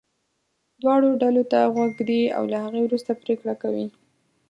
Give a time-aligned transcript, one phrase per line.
[0.81, 3.87] دواړو ډلو ته غوږ ږدي او له هغې وروسته پرېکړه کوي.